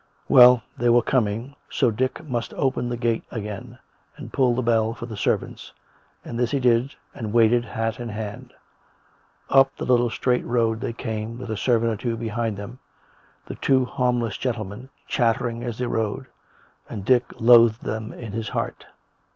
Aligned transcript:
Well, 0.27 0.63
they 0.79 0.89
were 0.89 1.03
coming, 1.03 1.55
so 1.69 1.91
Dick 1.91 2.27
must 2.27 2.55
open 2.55 2.89
the 2.89 2.97
gate 2.97 3.23
again, 3.29 3.77
and 4.17 4.33
pull 4.33 4.55
the 4.55 4.63
bell 4.63 4.95
for 4.95 5.05
the 5.05 5.15
servants; 5.15 5.73
and 6.25 6.39
this 6.39 6.49
he 6.49 6.59
did, 6.59 6.95
and 7.13 7.31
waited, 7.33 7.63
hat 7.65 7.99
in 7.99 8.09
hand. 8.09 8.51
Up 9.51 9.69
the 9.77 9.85
little 9.85 10.09
straight 10.09 10.43
road 10.43 10.81
they 10.81 10.91
came, 10.91 11.37
with 11.37 11.51
a 11.51 11.55
servant 11.55 11.91
or 11.93 11.97
two 11.97 12.17
behind 12.17 12.57
them— 12.57 12.79
the 13.47 13.53
two 13.53 13.85
harmless 13.85 14.39
gentlemen, 14.39 14.89
chat 15.07 15.35
tering 15.35 15.61
as 15.63 15.77
they 15.77 15.85
rode; 15.85 16.25
and 16.89 17.05
Dick 17.05 17.25
loathed 17.39 17.83
them 17.83 18.11
in 18.11 18.31
his 18.31 18.49
heart. 18.49 18.87